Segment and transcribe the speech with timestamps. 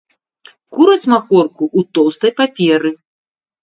[0.77, 2.97] Кураць махорку ў тоўстай паперы.